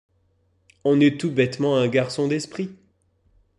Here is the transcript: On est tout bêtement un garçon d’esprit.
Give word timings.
On 0.83 0.99
est 0.99 1.19
tout 1.21 1.29
bêtement 1.29 1.77
un 1.77 1.87
garçon 1.87 2.27
d’esprit. 2.27 2.71